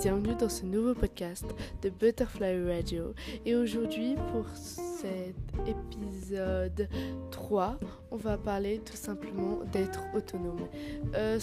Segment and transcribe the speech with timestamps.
[0.00, 1.44] bienvenue dans ce nouveau podcast
[1.82, 3.14] de Butterfly Radio.
[3.46, 5.36] Et aujourd'hui, pour cet
[5.66, 6.88] épisode
[7.30, 7.78] 3,
[8.10, 10.66] on va parler tout simplement d'être autonome.
[11.14, 11.38] Euh,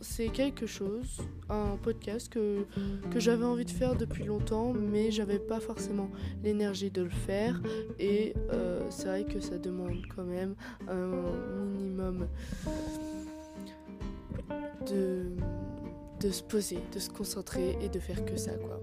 [0.00, 2.66] c'est quelque chose, un podcast que,
[3.10, 6.10] que j'avais envie de faire depuis longtemps, mais j'avais pas forcément
[6.44, 7.60] l'énergie de le faire.
[7.98, 10.54] Et euh, c'est vrai que ça demande quand même
[10.88, 12.28] un minimum
[14.86, 15.24] de
[16.20, 18.80] de se poser, de se concentrer et de faire que ça quoi.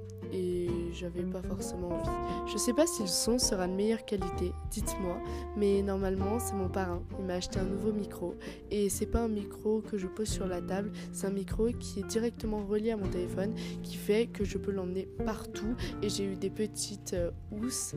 [0.94, 2.52] J'avais pas forcément envie.
[2.52, 5.18] Je sais pas si le son sera de meilleure qualité, dites-moi,
[5.56, 7.02] mais normalement c'est mon parrain.
[7.20, 8.36] Il m'a acheté un nouveau micro
[8.72, 12.00] et c'est pas un micro que je pose sur la table, c'est un micro qui
[12.00, 16.26] est directement relié à mon téléphone qui fait que je peux l'emmener partout et j'ai
[16.26, 17.96] eu des petites euh, housses.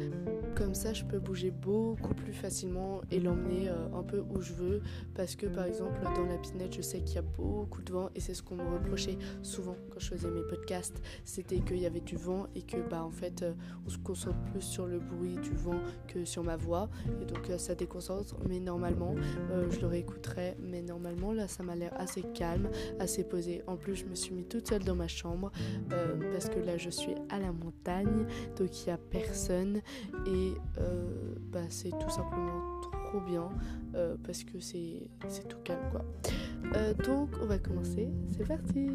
[0.54, 4.52] Comme ça je peux bouger beaucoup plus facilement et l'emmener euh, un peu où je
[4.52, 4.82] veux
[5.14, 8.10] parce que par exemple dans la pinette je sais qu'il y a beaucoup de vent
[8.14, 11.86] et c'est ce qu'on me reprochait souvent quand je faisais mes podcasts, c'était qu'il y
[11.86, 13.52] avait du vent et que bah en fait euh,
[13.86, 16.88] on se concentre plus sur le bruit du vent que sur ma voix.
[17.20, 19.14] Et donc euh, ça déconcentre mais normalement
[19.50, 20.56] euh, je le réécouterai.
[20.62, 23.62] Mais normalement là ça m'a l'air assez calme assez posé.
[23.66, 25.50] En plus je me suis mis toute seule dans ma chambre
[26.32, 29.80] parce que là je suis à la montagne donc il n'y a personne.
[30.26, 30.54] Et
[31.52, 33.48] bah c'est tout simplement trop bien
[34.24, 35.08] parce que c'est
[35.48, 36.04] tout calme quoi.
[37.04, 38.08] Donc on va commencer.
[38.36, 38.88] C'est parti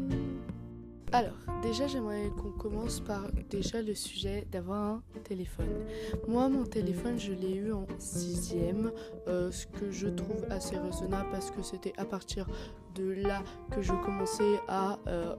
[1.12, 5.84] alors, déjà, j'aimerais qu'on commence par déjà le sujet d'avoir un téléphone.
[6.26, 8.90] Moi, mon téléphone, je l'ai eu en sixième,
[9.28, 12.46] euh, ce que je trouve assez raisonnable parce que c'était à partir
[12.94, 15.36] de là que je commençais à euh,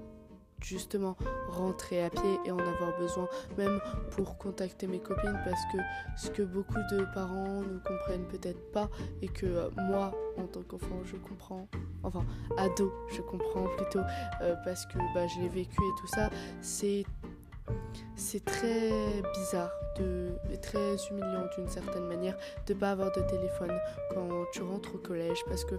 [0.61, 1.15] justement
[1.49, 3.27] rentrer à pied et en avoir besoin
[3.57, 3.79] même
[4.11, 5.77] pour contacter mes copines parce que
[6.17, 8.89] ce que beaucoup de parents ne comprennent peut-être pas
[9.21, 11.67] et que euh, moi en tant qu'enfant je comprends
[12.03, 12.25] enfin
[12.57, 14.01] ado je comprends plutôt
[14.41, 16.29] euh, parce que bah, je l'ai vécu et tout ça
[16.61, 17.05] c'est
[18.15, 18.91] c'est très
[19.33, 23.77] bizarre, de, très humiliant d'une certaine manière de pas avoir de téléphone
[24.13, 25.75] quand tu rentres au collège parce que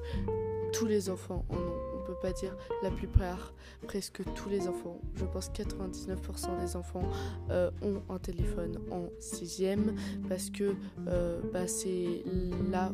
[0.72, 1.87] tous les enfants en ont
[2.20, 3.52] pas dire la plupart,
[3.86, 7.08] presque tous les enfants, je pense 99% des enfants
[7.50, 9.94] euh, ont un téléphone en sixième
[10.28, 10.74] parce que
[11.06, 12.24] euh, bah, c'est
[12.70, 12.92] là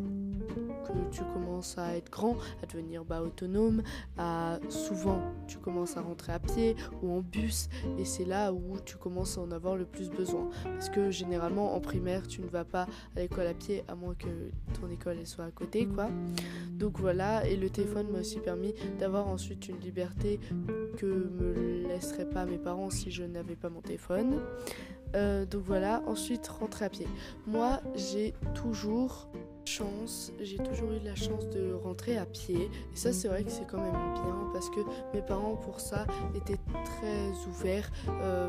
[0.85, 3.83] que tu commences à être grand, à devenir bah, autonome,
[4.17, 7.69] à souvent tu commences à rentrer à pied ou en bus
[7.99, 11.75] et c'est là où tu commences à en avoir le plus besoin parce que généralement
[11.75, 12.87] en primaire tu ne vas pas
[13.17, 14.29] à l'école à pied à moins que
[14.81, 16.09] ton école soit à côté quoi.
[16.71, 20.41] Donc voilà et le téléphone m'a aussi permis d'avoir ensuite une liberté
[20.97, 24.41] que me laisseraient pas mes parents si je n'avais pas mon téléphone.
[25.15, 27.07] Euh, donc voilà, ensuite rentrer à pied.
[27.47, 29.29] Moi j'ai toujours
[29.69, 32.71] chance, j'ai toujours eu la chance de rentrer à pied.
[32.93, 34.81] Et ça, c'est vrai que c'est quand même bien parce que
[35.13, 37.91] mes parents, pour ça, étaient très ouverts.
[38.09, 38.49] Euh,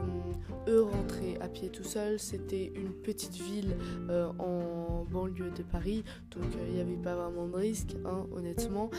[0.67, 3.75] eux, rentrer à pied tout seuls, c'était une petite ville
[4.09, 6.03] euh, en banlieue de Paris.
[6.31, 8.89] Donc, euh, il n'y avait pas vraiment de risque, hein, honnêtement.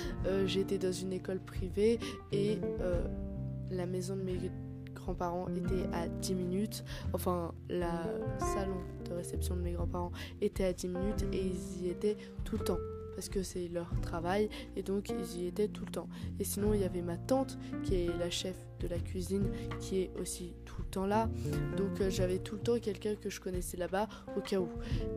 [0.47, 1.99] J'étais dans une école privée
[2.33, 2.59] et
[3.71, 4.37] la maison de mes
[5.07, 6.85] grands-parents était à 10 minutes.
[7.13, 8.03] Enfin, la
[8.39, 8.77] salon
[9.09, 12.65] de réception de mes grands-parents était à 10 minutes et ils y étaient tout le
[12.65, 12.79] temps
[13.15, 16.09] parce que c'est leur travail et donc ils y étaient tout le temps.
[16.39, 19.49] Et sinon il y avait ma tante qui est la chef de la cuisine
[19.81, 21.31] qui est aussi tout le temps là.
[21.79, 24.07] Donc euh, j'avais tout le temps quelqu'un que je connaissais là-bas
[24.37, 24.69] au cas où.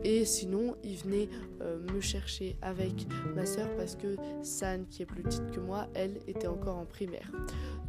[0.02, 1.28] Et sinon il venait
[1.60, 5.86] euh, me chercher avec ma soeur parce que San qui est plus petite que moi,
[5.92, 7.30] elle était encore en primaire.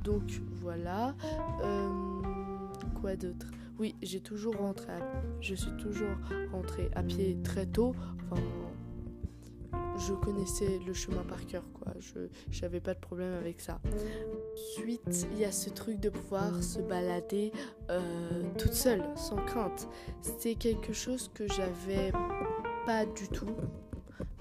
[0.03, 1.15] Donc voilà.
[1.63, 1.89] Euh,
[2.99, 3.47] quoi d'autre?
[3.79, 4.93] Oui, j'ai toujours rentré
[5.41, 6.15] je suis toujours
[6.51, 7.93] rentrée à pied très tôt.
[9.97, 11.93] Je connaissais le chemin par cœur, quoi.
[11.99, 13.79] Je n'avais pas de problème avec ça.
[14.53, 17.51] Ensuite, il y a ce truc de pouvoir se balader
[17.89, 18.01] euh,
[18.57, 19.87] toute seule, sans crainte.
[20.21, 22.11] C'est quelque chose que j'avais
[22.85, 23.55] pas du tout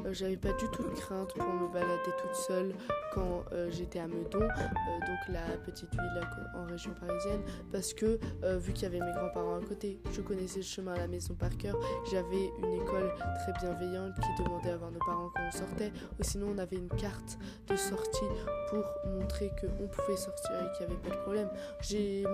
[0.07, 2.75] euh, j'avais pas du tout de crainte pour me balader toute seule
[3.13, 6.21] quand euh, j'étais à Meudon, euh, donc la petite ville
[6.55, 7.41] en région parisienne,
[7.73, 8.19] parce que
[8.59, 11.35] vu qu'il y avait mes grands-parents à côté, je connaissais le chemin à la maison
[11.35, 11.79] par cœur,
[12.11, 16.23] j'avais une école très bienveillante qui demandait à voir nos parents quand on sortait, ou
[16.23, 17.39] sinon on avait une carte
[17.69, 18.27] de sortie
[18.69, 21.49] pour montrer qu'on pouvait sortir et qu'il n'y avait pas de problème.
[21.81, 22.25] J'ai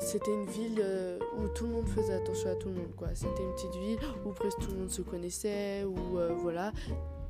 [0.00, 3.08] c'était une ville euh, où tout le monde faisait attention à tout le monde quoi
[3.14, 6.72] c'était une petite ville où presque tout le monde se connaissait ou euh, voilà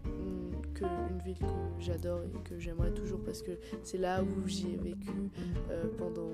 [0.04, 4.46] mm, que une ville que j'adore et que j'aimerais toujours parce que c'est là où
[4.46, 5.30] j'y ai vécu
[5.70, 6.28] euh, pendant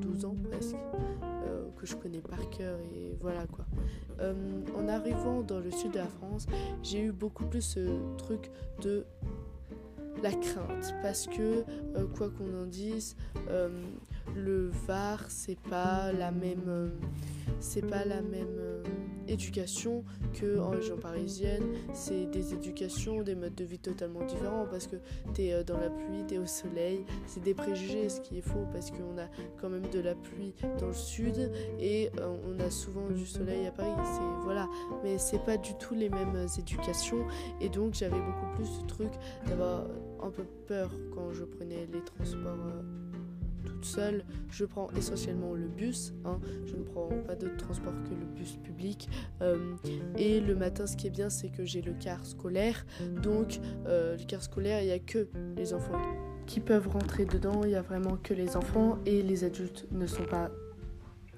[0.00, 0.76] 12 ans presque
[1.76, 3.64] que je connais par cœur et voilà quoi.
[4.20, 6.46] en arrivant dans le sud de la France,
[6.82, 8.50] j'ai eu beaucoup plus ce truc
[8.82, 9.04] de
[10.20, 11.64] la crainte parce que
[12.16, 13.14] quoi qu'on en dise,
[14.36, 16.92] le Var, c'est pas la même,
[17.60, 18.82] c'est pas la même
[19.28, 20.04] éducation
[20.34, 21.62] que en région parisienne.
[21.92, 24.96] C'est des éducations, des modes de vie totalement différents parce que
[25.34, 27.04] tu es dans la pluie, tu es au soleil.
[27.26, 29.28] C'est des préjugés, ce qui est faux parce qu'on a
[29.60, 32.10] quand même de la pluie dans le sud et
[32.46, 33.90] on a souvent du soleil à Paris.
[33.96, 34.68] C'est voilà,
[35.02, 37.26] mais c'est pas du tout les mêmes éducations
[37.60, 39.10] et donc j'avais beaucoup plus ce truc
[39.46, 39.86] d'avoir
[40.22, 43.07] un peu peur quand je prenais les transports euh,
[43.68, 44.24] toute seule.
[44.50, 46.40] Je prends essentiellement le bus, hein.
[46.66, 49.08] je ne prends pas d'autre transport que le bus public.
[49.42, 49.74] Euh,
[50.16, 52.86] et le matin, ce qui est bien, c'est que j'ai le car scolaire.
[53.22, 56.00] Donc, euh, le car scolaire, il n'y a que les enfants
[56.46, 60.06] qui peuvent rentrer dedans, il n'y a vraiment que les enfants et les adultes ne
[60.06, 60.50] sont pas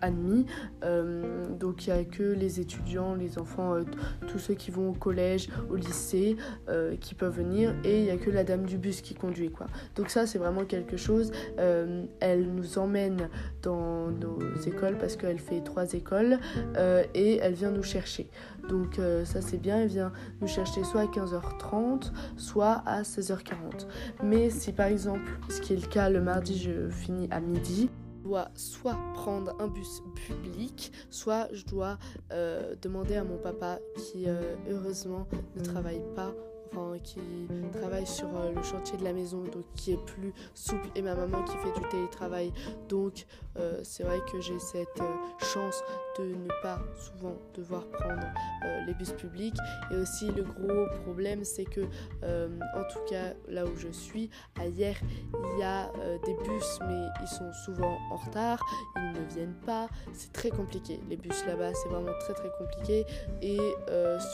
[0.01, 0.47] admis.
[0.85, 3.85] Euh, donc il n'y a que les étudiants, les enfants, euh,
[4.27, 6.37] tous ceux qui vont au collège, au lycée,
[6.69, 7.75] euh, qui peuvent venir.
[7.85, 9.51] Et il n'y a que la dame du bus qui conduit.
[9.51, 9.67] quoi.
[9.97, 11.33] Donc ça c'est vraiment quelque chose.
[11.57, 13.29] elle nous emmène
[13.63, 16.39] dans nos écoles parce qu'elle fait trois écoles
[17.15, 18.29] et elle vient nous chercher.
[18.69, 23.87] Donc ça c'est bien, elle vient nous chercher soit à 15h30, soit à 16h40.
[24.23, 27.91] Mais si par exemple, ce qui est le cas le mardi, je finis à midi,
[28.55, 31.99] soit prendre un bus public, soit je dois
[32.33, 36.33] euh, demander à mon papa qui euh, heureusement ne travaille pas
[37.03, 37.21] qui
[37.73, 41.15] travaille sur euh, le chantier de la maison, donc qui est plus souple, et ma
[41.15, 42.53] maman qui fait du télétravail.
[42.89, 43.27] Donc
[43.83, 45.03] c'est vrai que j'ai cette
[45.39, 45.83] chance
[46.19, 48.27] de ne pas souvent devoir prendre
[48.65, 49.57] euh, les bus publics.
[49.91, 51.83] Et aussi le gros problème, c'est que,
[52.23, 54.97] euh, en tout cas là où je suis, hier,
[55.55, 58.65] il y a euh, des bus, mais ils sont souvent en retard,
[58.97, 59.89] ils ne viennent pas.
[60.13, 61.01] C'est très compliqué.
[61.09, 63.05] Les bus là-bas, c'est vraiment très très compliqué.
[63.43, 63.59] Et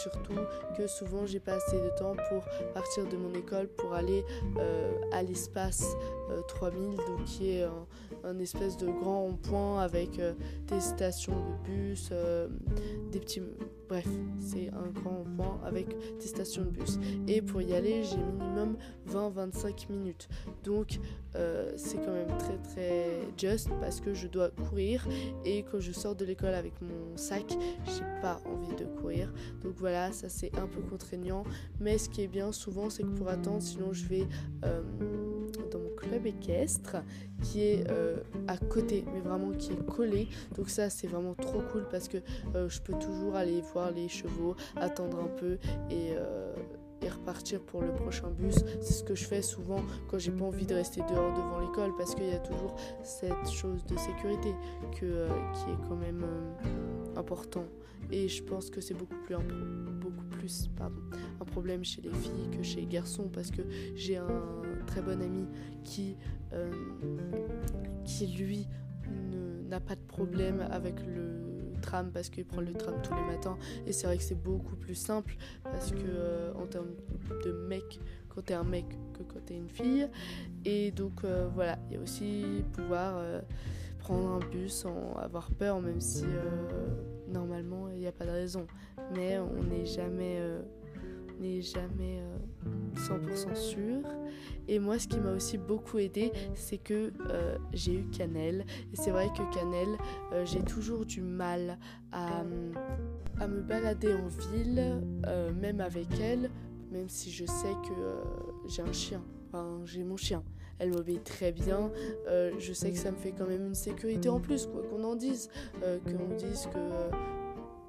[0.03, 0.41] surtout
[0.77, 2.45] que souvent, j'ai pas assez de temps pour
[2.75, 4.25] partir de mon école pour aller
[5.13, 5.97] à l'espace
[6.49, 7.87] 3000, donc qui est un,
[8.39, 10.21] espèce de grand rond-point avec
[10.69, 12.49] des stations de bus euh,
[13.13, 13.43] des petits.
[13.89, 14.09] Bref,
[14.41, 16.99] c'est un grand point avec des stations de bus.
[17.29, 18.77] Et pour y aller, j'ai minimum
[19.09, 20.29] 20-25 minutes.
[20.65, 20.99] Donc,
[21.37, 25.07] euh, c'est quand même très très just parce que je dois courir.
[25.45, 27.57] Et quand je sors de l'école avec mon sac,
[27.87, 29.33] j'ai pas envie de courir.
[29.63, 31.45] Donc voilà, ça c'est un peu contraignant.
[31.79, 34.27] Mais ce qui est bien souvent, c'est que pour attendre, sinon je vais
[34.65, 34.83] euh,
[36.17, 36.97] club équestre
[37.43, 37.85] qui est
[38.49, 40.29] à côté, mais vraiment qui est collé.
[40.57, 42.19] Donc ça, c'est vraiment trop cool parce que
[42.55, 45.59] euh, je peux toujours aller voir les chevaux, attendre un peu
[45.91, 46.55] et, euh,
[47.03, 48.57] et repartir pour le prochain bus.
[48.81, 51.95] C'est ce que je fais souvent quand j'ai pas envie de rester dehors devant l'école
[51.97, 54.55] parce qu'il y a toujours cette chose de sécurité
[55.03, 56.25] euh, qui est quand même
[57.17, 57.65] important.
[58.11, 59.35] Et je pense que c'est beaucoup plus,
[60.01, 63.63] beaucoup plus un problème chez les filles que chez les garçons parce que
[63.97, 65.47] j'ai un très bon ami
[65.85, 66.17] qui,
[68.05, 68.67] qui lui,
[69.69, 71.47] n'a pas de problème avec le
[71.83, 73.57] tram parce qu'il prend le tram tous les matins.
[73.87, 76.95] Et c'est vrai que c'est beaucoup plus simple parce que euh, en termes
[77.45, 80.09] de mec quand t'es un mec que quand t'es une fille.
[80.65, 83.41] Et donc euh, voilà il y a aussi pouvoir euh,
[83.99, 86.25] prendre un bus sans avoir peur même si
[87.29, 88.67] normalement il n'y a pas de raison.
[89.15, 90.41] Mais on n'est jamais
[91.41, 92.23] n'est jamais
[92.97, 94.03] 100% sûr.
[94.69, 98.65] Et moi, ce qui m'a aussi beaucoup aidé, c'est que euh, j'ai eu Cannelle.
[98.93, 99.97] Et c'est vrai que Cannelle,
[100.33, 101.79] euh, j'ai toujours du mal
[102.13, 102.43] à,
[103.41, 106.51] à, me balader en ville, euh, même avec elle,
[106.91, 109.23] même si je sais que j'ai un chien.
[109.49, 110.43] Enfin, j'ai mon chien.
[110.79, 111.91] Elle m'obéit très bien.
[112.27, 115.17] je sais que ça me fait quand même une sécurité en plus, quoi qu'on en
[115.17, 115.49] dise.
[115.81, 117.36] qu'on dise que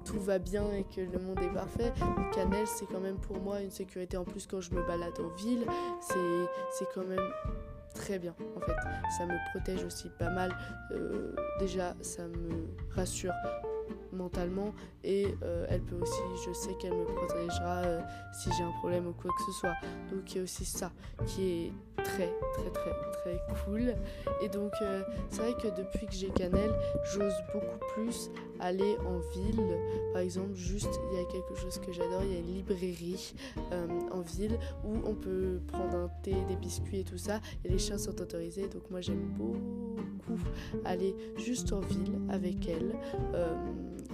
[0.08, 1.92] tout va bien et que le monde est parfait.
[2.34, 5.28] Canel, c'est quand même pour moi une sécurité en plus quand je me balade en
[5.36, 5.66] ville.
[6.00, 7.30] C'est quand même
[7.94, 8.76] très bien en fait.
[9.18, 10.56] Ça me protège aussi pas mal.
[10.92, 13.34] Euh, déjà, ça me rassure
[14.12, 14.74] mentalement
[15.04, 18.00] et euh, elle peut aussi, je sais qu'elle me protégera euh,
[18.32, 19.74] si j'ai un problème ou quoi que ce soit.
[20.10, 20.92] Donc il y a aussi ça
[21.26, 21.72] qui est
[22.04, 23.94] très très très très cool.
[24.42, 26.72] Et donc euh, c'est vrai que depuis que j'ai Canel,
[27.12, 29.78] j'ose beaucoup plus aller en ville.
[30.12, 33.34] Par exemple, juste il y a quelque chose que j'adore, il y a une librairie
[34.12, 37.40] en ville où on peut prendre un thé, des biscuits et tout ça.
[37.64, 38.68] Et les chiens sont autorisés.
[38.68, 40.38] Donc moi j'aime beaucoup
[40.84, 42.94] aller juste en ville avec elle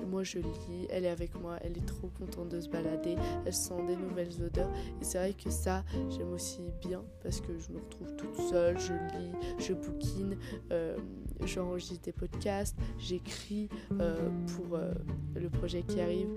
[0.05, 3.53] moi je lis, elle est avec moi, elle est trop contente de se balader, elle
[3.53, 4.71] sent des nouvelles odeurs.
[5.01, 8.79] Et c'est vrai que ça, j'aime aussi bien parce que je me retrouve toute seule,
[8.79, 10.37] je lis, je bouquine,
[10.73, 10.97] euh,
[11.45, 13.69] j'enregistre des podcasts, j'écris
[14.01, 14.93] euh, pour euh,
[15.35, 16.29] le projet qui arrive,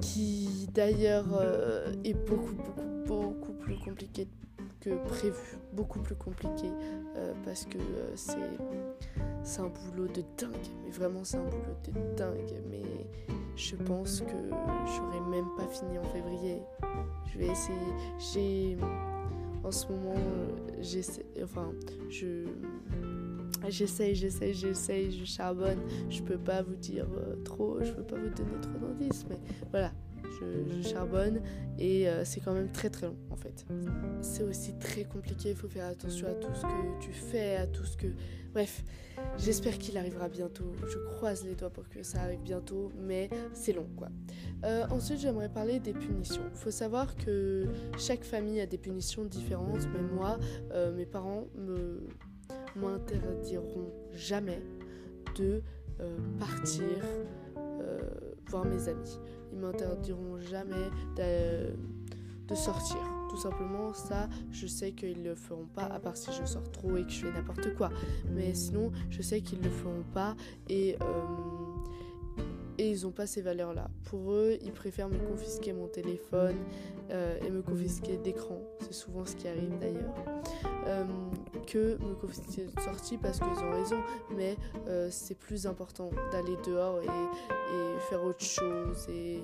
[0.00, 1.26] qui d'ailleurs
[2.04, 4.30] est beaucoup, beaucoup, beaucoup plus compliqué que
[4.80, 6.70] que prévu, beaucoup plus compliqué
[7.44, 7.78] parce que
[8.14, 8.38] c'est
[9.48, 10.52] c'est un boulot de dingue,
[10.84, 12.62] mais vraiment c'est un boulot de dingue.
[12.70, 12.82] Mais
[13.56, 14.50] je pense que
[14.86, 16.60] j'aurai même pas fini en février.
[17.32, 17.78] Je vais essayer.
[18.18, 18.76] J'ai
[19.64, 20.14] en ce moment,
[20.80, 21.72] j'essaie, enfin,
[22.10, 22.44] je
[23.68, 25.80] j'essaye, j'essaye, j'essaye, je charbonne.
[26.10, 29.40] Je peux pas vous dire euh, trop, je peux pas vous donner trop d'indices, mais
[29.70, 29.92] voilà,
[30.40, 31.40] je, charbonne
[31.78, 33.66] et euh, c'est quand même très très long en fait.
[34.20, 37.66] C'est aussi très compliqué, il faut faire attention à tout ce que tu fais, à
[37.66, 38.06] tout ce que...
[38.52, 38.82] Bref,
[39.36, 40.72] j'espère qu'il arrivera bientôt.
[40.86, 44.08] Je croise les doigts pour que ça arrive bientôt, mais c'est long quoi.
[44.64, 46.42] Euh, ensuite, j'aimerais parler des punitions.
[46.52, 47.66] Il faut savoir que
[47.98, 50.38] chaque famille a des punitions différentes, mais moi,
[50.72, 52.06] euh, mes parents me
[52.76, 54.62] m'interdiront jamais
[55.36, 55.62] de
[56.38, 56.80] partir
[58.48, 59.18] voir mes amis.
[59.52, 62.98] Ils m'interdiront jamais de, sortir.
[63.28, 66.96] Tout simplement, ça, je sais qu'ils le feront pas, à part si je sors trop
[66.96, 67.90] et que je fais n'importe quoi.
[68.34, 70.34] Mais sinon, je sais qu'ils le feront pas
[70.68, 72.42] et, euh,
[72.78, 73.90] et ils n'ont pas ces valeurs-là.
[74.04, 76.56] Pour eux, ils préfèrent me confisquer mon téléphone
[77.10, 78.60] euh, et me confisquer d'écran.
[78.80, 80.14] C'est souvent ce qui arrive d'ailleurs.
[80.86, 81.04] Euh,
[81.66, 83.98] que me confisquer de sortie parce qu'ils ont raison,
[84.34, 84.56] mais
[85.10, 89.42] c'est plus important d'aller dehors et, faire autre chose et,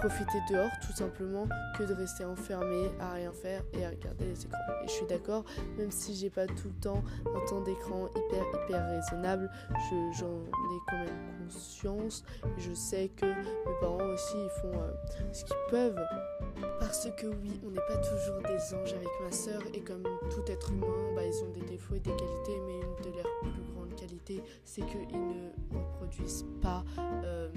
[0.00, 1.46] profiter dehors tout simplement
[1.78, 4.58] que de rester enfermé à rien faire et à regarder les écrans.
[4.82, 5.44] Et je suis d'accord,
[5.76, 9.50] même si j'ai pas tout le temps un temps d'écran hyper hyper raisonnable,
[10.18, 12.24] j'en ai quand même conscience.
[12.58, 14.92] Je sais que mes parents aussi ils font euh,
[15.32, 16.00] ce qu'ils peuvent.
[16.78, 20.42] Parce que oui, on n'est pas toujours des anges avec ma soeur et comme tout
[20.50, 23.62] être humain, bah, ils ont des défauts et des qualités, mais une de leurs plus
[23.74, 27.48] grandes qualités, c'est qu'ils ne reproduisent pas euh,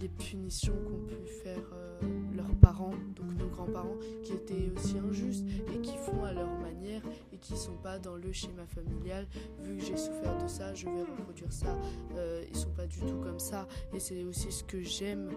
[0.00, 2.00] les punitions qu'ont pu faire euh,
[2.36, 7.02] leurs parents, donc nos grands-parents, qui étaient aussi injustes et qui font à leur manière
[7.32, 9.26] et qui sont pas dans le schéma familial.
[9.60, 11.78] Vu que j'ai souffert de ça, je vais reproduire ça.
[12.16, 15.30] Euh, ils sont pas du tout comme ça et c'est aussi ce que j'aime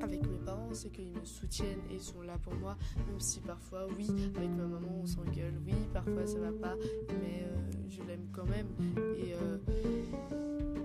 [0.00, 2.76] avec mes parents, c'est qu'ils me soutiennent et sont là pour moi,
[3.08, 6.76] même si parfois, oui, avec ma maman, on s'engueule, oui, parfois ça va pas,
[7.20, 7.46] mais
[7.88, 8.68] je l'aime quand même.
[9.18, 9.34] Et,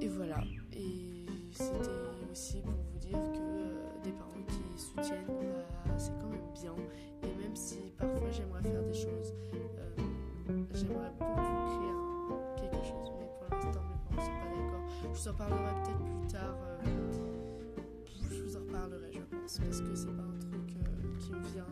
[0.06, 0.40] et voilà.
[0.74, 1.90] Et c'était
[2.32, 6.76] aussi pour vous dire que euh, des parents qui soutiennent, bah, c'est quand même bien.
[7.24, 9.34] Et même si parfois j'aimerais faire des choses,
[9.80, 11.36] euh, j'aimerais beaucoup
[12.58, 14.86] créer quelque chose, mais pour l'instant mes parents sont pas d'accord.
[15.02, 16.58] Je vous en parlerai peut-être plus tard.
[19.40, 20.68] Parce que c'est pas un truc
[21.20, 21.66] qui me vient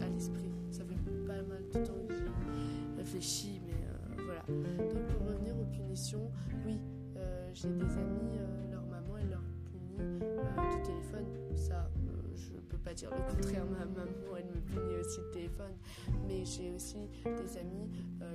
[0.00, 0.50] à l'esprit.
[0.70, 3.86] Ça fait pas mal de temps que j'ai réfléchi, mais
[4.24, 4.42] voilà.
[4.48, 6.30] Donc pour revenir aux punitions,
[6.66, 6.78] oui,
[7.54, 11.26] j'ai des amis, euh, leur maman, elle leur punit euh, du téléphone.
[11.54, 13.64] Ça, euh, je peux pas dire le contraire.
[13.66, 14.06] Ma maman,
[14.38, 15.72] elle me punit aussi de téléphone.
[16.26, 17.90] Mais j'ai aussi des amis,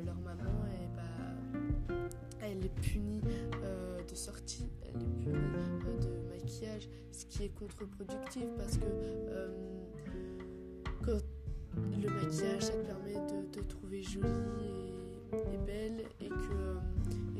[0.05, 1.95] leur maman, elle, bah,
[2.41, 5.56] elle est punie de sortie, elle est punie
[7.11, 8.85] ce qui est contre-productif parce que
[11.03, 11.19] quand
[12.01, 14.25] le maquillage, ça te permet de te trouver jolie
[15.33, 16.77] et, belle et que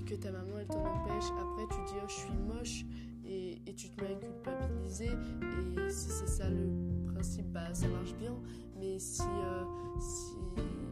[0.06, 2.86] que ta maman elle t'en empêche, après tu dis oh, je suis moche
[3.26, 4.78] et, et, tu te mets à.
[5.04, 8.34] Et si c'est ça le principe, bah ça marche bien.
[8.80, 9.66] Mais si, euh,
[10.00, 10.36] si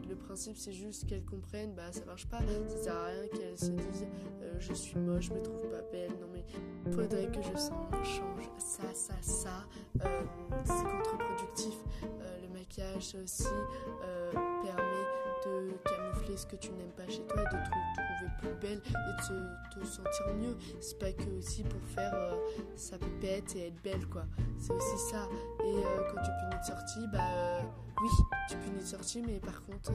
[0.06, 2.40] le principe c'est juste qu'elle comprenne, bah ça marche pas.
[2.68, 4.06] Ça sert à rien qu'elle se dise
[4.42, 6.10] euh, je suis moche, je me trouve pas belle.
[6.20, 6.25] Non
[6.92, 8.22] faudrait que je change
[8.58, 9.64] ça, ça, ça.
[10.04, 10.22] Euh,
[10.64, 11.74] c'est contre-productif.
[12.42, 13.44] le maquillage aussi
[14.32, 15.04] permet
[15.46, 17.96] de camoufler ce que tu n'aimes pas chez toi de te trouver
[18.38, 20.56] plus belle et de te, sentir mieux.
[20.80, 22.34] C'est pas que aussi pour faire euh,
[22.74, 24.24] sa pépette et être belle quoi.
[24.58, 25.28] C'est aussi ça.
[25.64, 27.60] Et euh, quand tu punis de sortie, bah euh,
[28.00, 28.08] oui,
[28.48, 29.92] tu punis de sortie, mais par contre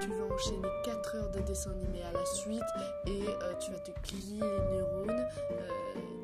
[0.00, 2.62] tu vas enchaîner 4 heures de dessin animé à la suite
[3.06, 3.24] et
[3.60, 5.26] tu vas te plier les neurones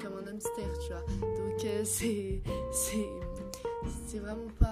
[0.00, 1.04] comme un hamster, tu vois.
[1.20, 2.42] Donc c'est
[4.04, 4.71] c'est vraiment pas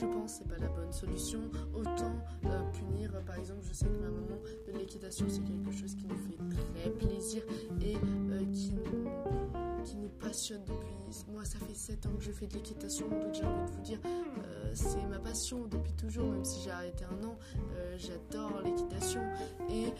[0.00, 1.40] je pense que c'est pas la bonne solution.
[1.74, 2.14] Autant
[2.46, 6.06] euh, punir, par exemple, je sais que ma maman de l'équitation, c'est quelque chose qui
[6.06, 6.38] nous fait
[6.74, 7.42] très plaisir
[7.82, 10.94] et euh, qui, nous, qui nous passionne depuis.
[11.30, 13.82] Moi, ça fait 7 ans que je fais de l'équitation, donc j'ai envie de vous
[13.82, 17.36] dire, euh, c'est ma passion depuis toujours, même si j'ai arrêté un an.
[17.98, 19.20] J'adore l'équitation
[19.68, 19.92] et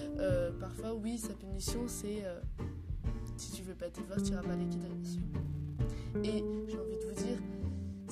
[0.59, 2.25] parfois, oui, sa punition, c'est
[3.37, 5.23] si tu veux pas tes forces, tu iras pas l'équitation.
[6.25, 7.10] Et j'ai envie de vous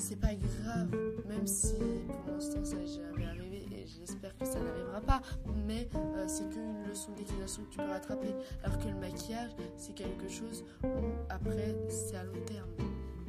[0.09, 0.89] c'est pas grave,
[1.27, 1.75] même si
[2.09, 5.21] pour l'instant ça n'est jamais arrivé et j'espère que ça n'arrivera pas,
[5.67, 8.35] mais euh, c'est qu'une leçon d'utilisation que tu peux rattraper.
[8.65, 10.89] Alors que le maquillage, c'est quelque chose où
[11.29, 12.71] après c'est à long terme.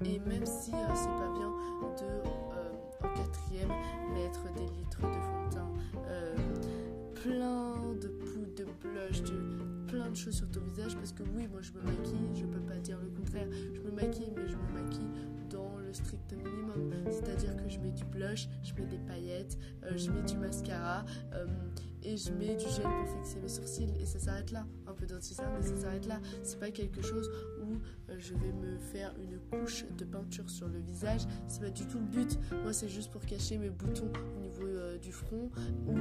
[0.06, 1.52] Et même si euh, c'est pas bien
[1.98, 3.72] de euh, en quatrième
[4.14, 5.72] mettre des litres de fond de teint,
[7.22, 9.79] plein de poudre, de blush, de
[10.20, 13.00] choses sur ton visage parce que oui, moi je me maquille, je peux pas dire
[13.00, 13.48] le contraire.
[13.74, 15.10] Je me maquille, mais je me maquille
[15.50, 16.94] dans le strict minimum.
[17.10, 21.06] C'est-à-dire que je mets du blush, je mets des paillettes, euh, je mets du mascara
[21.34, 21.46] euh,
[22.04, 24.66] et je mets du gel pour fixer mes sourcils et ça s'arrête là.
[24.88, 26.20] Un peu d'anti-cernes mais ça s'arrête là.
[26.44, 27.30] C'est pas quelque chose
[27.64, 27.74] où
[28.10, 31.22] euh, je vais me faire une couche de peinture sur le visage.
[31.48, 32.38] C'est pas du tout le but.
[32.64, 34.68] Moi, c'est juste pour cacher mes boutons au niveau
[35.02, 35.50] du front
[35.88, 35.96] ou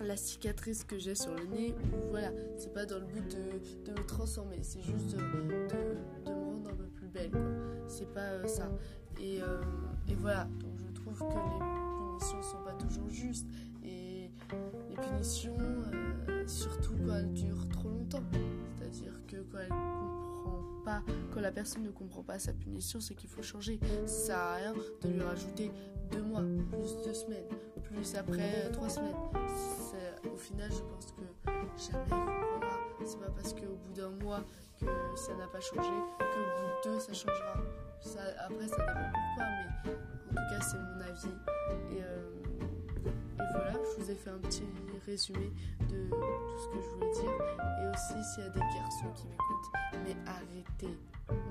[0.00, 1.74] la cicatrice que j'ai sur le nez.
[2.10, 3.36] Voilà, c'est pas dans le but
[3.86, 5.68] de, me transformer, c'est juste de, me
[6.24, 7.30] rendre un peu plus belle.
[7.88, 8.70] C'est pas euh, ça.
[9.20, 9.62] Euh,
[10.08, 13.48] et, voilà, donc je trouve que les punitions sont pas toujours justes.
[13.84, 14.30] Et
[14.90, 18.22] les punitions, euh, surtout quand elles durent trop longtemps.
[18.76, 20.17] C'est-à-dire que quand elle comprend pas, quand
[21.50, 23.78] personne ne comprend pas sa punition, c'est qu'il faut changer.
[24.06, 25.70] Ça rien de lui rajouter
[26.10, 27.46] deux mois, plus deux semaines,
[27.84, 29.14] plus après trois semaines
[30.38, 31.22] au final, je pense que
[31.90, 32.78] jamais il comprendra.
[33.04, 34.44] C'est pas parce qu'au bout d'un mois
[34.78, 34.86] que
[35.16, 37.54] ça n'a pas changé qu'au bout de deux ça changera.
[38.00, 39.44] Ça, après, ça dépend pourquoi,
[39.84, 41.96] mais en tout cas, c'est mon avis.
[41.96, 42.30] Et, euh,
[43.52, 44.64] voilà, je vous ai fait un petit
[45.06, 45.52] résumé
[45.88, 47.32] de tout ce que je voulais dire.
[47.80, 49.72] Et aussi, s'il y a des garçons qui m'écoutent,
[50.04, 50.98] mais arrêtez.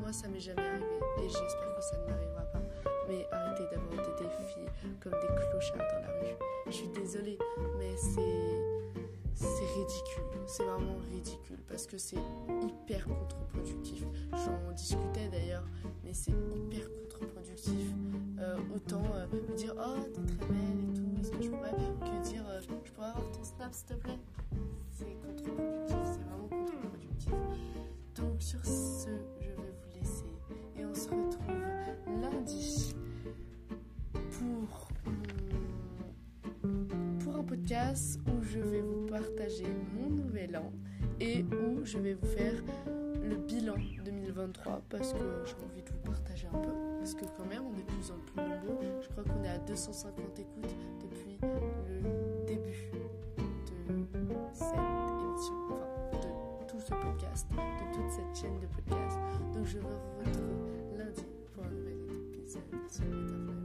[0.02, 0.86] Moi, ça m'est jamais arrivé
[1.20, 2.62] et j'espère que ça ne m'arrivera pas.
[3.08, 4.70] Mais arrêtez d'avoir des filles
[5.02, 6.36] comme des clochards dans la rue.
[6.68, 7.38] Je suis désolée,
[7.78, 8.47] mais c'est c'est
[10.48, 12.18] C'est vraiment ridicule parce que c'est
[12.64, 14.06] hyper contre-productif.
[14.32, 15.66] J'en discutais d'ailleurs,
[16.04, 17.94] mais c'est hyper contre-productif.
[18.40, 21.72] Euh, autant euh, dire oh t'es très belle et tout, est-ce que je pourrais?
[21.72, 24.20] que dire euh, je pourrais avoir ton snap s'il te plaît?
[24.92, 27.34] C'est contre-productif, c'est vraiment contre-productif.
[28.16, 29.10] Donc sur ce,
[29.42, 30.34] je vais vous laisser
[30.78, 32.96] et on se retrouve lundi
[34.32, 34.87] pour
[37.70, 40.72] où je vais vous partager mon nouvel an
[41.20, 42.54] et où je vais vous faire
[43.22, 43.76] le bilan
[44.06, 46.72] 2023 parce que j'ai envie de vous partager un peu.
[47.00, 49.02] Parce que quand même, on est de plus en plus nombreux.
[49.02, 52.90] Je crois qu'on est à 250 écoutes depuis le début
[53.38, 54.74] de cette
[55.20, 59.18] émission, enfin de tout ce podcast, de toute cette chaîne de podcast.
[59.54, 61.98] Donc je vous retrouve lundi pour un nouvel
[62.34, 63.57] épisode sur Metaverse.